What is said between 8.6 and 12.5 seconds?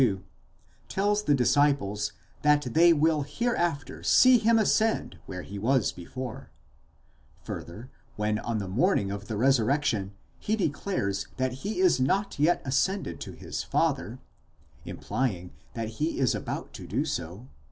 morning of the resurrection he declares that he is not